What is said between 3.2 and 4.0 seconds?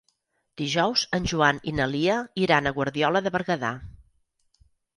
de Berguedà.